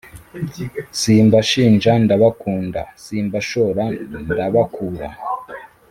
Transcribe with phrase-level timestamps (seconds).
[0.99, 3.83] Simbashinja ndabakunda simbashora
[4.21, 5.07] ndabakura